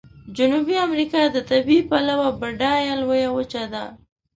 جنوبي 0.37 0.75
امریکا 0.87 1.21
د 1.29 1.37
طبیعي 1.49 1.81
پلوه 1.89 2.29
بډایه 2.39 2.93
لویه 3.01 3.29
وچه 3.37 3.63
ده. 3.73 3.83